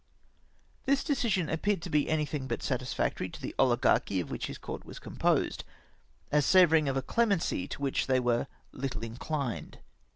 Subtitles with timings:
[0.85, 4.57] This decision a^^peared to be anything but satis factory to the ohgarchy of which his
[4.57, 5.63] court was com posed,
[6.31, 9.75] as savouring of a clemency to which they were httle inchned.